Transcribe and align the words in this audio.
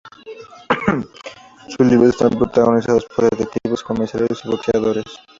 Sus 1.67 1.85
libros 1.87 2.09
están 2.15 2.31
protagonizados 2.31 3.05
por 3.15 3.29
detectives, 3.29 3.83
comisarios 3.83 4.43
y 4.43 4.47
boxeadores. 4.49 5.03